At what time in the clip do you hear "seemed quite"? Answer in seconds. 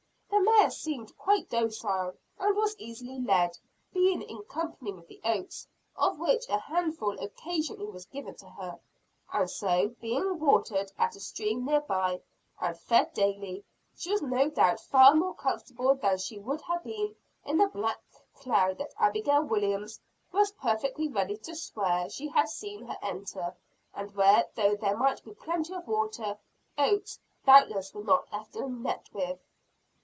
0.71-1.49